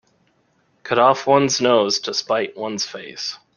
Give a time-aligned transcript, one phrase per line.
[0.81, 3.37] Cut off one's nose to spite one's face.